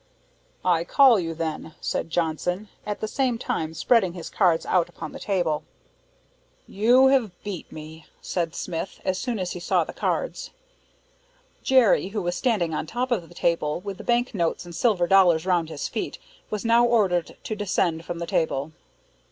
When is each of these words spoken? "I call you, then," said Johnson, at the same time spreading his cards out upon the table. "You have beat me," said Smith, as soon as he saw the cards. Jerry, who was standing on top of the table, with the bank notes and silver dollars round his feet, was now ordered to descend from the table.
"I 0.65 0.83
call 0.83 1.19
you, 1.19 1.35
then," 1.35 1.75
said 1.79 2.09
Johnson, 2.09 2.69
at 2.87 3.01
the 3.01 3.07
same 3.07 3.37
time 3.37 3.75
spreading 3.75 4.13
his 4.13 4.31
cards 4.31 4.65
out 4.65 4.89
upon 4.89 5.11
the 5.11 5.19
table. 5.19 5.61
"You 6.67 7.09
have 7.09 7.29
beat 7.43 7.71
me," 7.71 8.07
said 8.19 8.55
Smith, 8.55 8.99
as 9.05 9.19
soon 9.19 9.37
as 9.37 9.51
he 9.51 9.59
saw 9.59 9.83
the 9.83 9.93
cards. 9.93 10.49
Jerry, 11.61 12.07
who 12.07 12.21
was 12.23 12.35
standing 12.35 12.73
on 12.73 12.87
top 12.87 13.11
of 13.11 13.29
the 13.29 13.35
table, 13.35 13.79
with 13.79 13.99
the 13.99 14.03
bank 14.03 14.33
notes 14.33 14.65
and 14.65 14.73
silver 14.73 15.05
dollars 15.05 15.45
round 15.45 15.69
his 15.69 15.87
feet, 15.87 16.17
was 16.49 16.65
now 16.65 16.83
ordered 16.83 17.37
to 17.43 17.55
descend 17.55 18.03
from 18.03 18.17
the 18.17 18.25
table. 18.25 18.71